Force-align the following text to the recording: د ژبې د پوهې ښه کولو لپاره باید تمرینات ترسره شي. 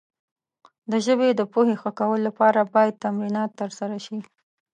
د 0.91 0.93
ژبې 1.05 1.29
د 1.35 1.41
پوهې 1.53 1.75
ښه 1.81 1.91
کولو 1.99 2.21
لپاره 2.27 2.69
باید 2.73 3.01
تمرینات 3.03 3.49
ترسره 3.61 3.97
شي. 4.05 4.17